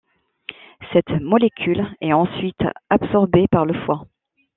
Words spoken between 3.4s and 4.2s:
par le foie.